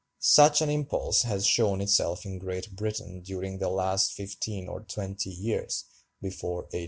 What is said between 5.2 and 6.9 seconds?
years [before 1847].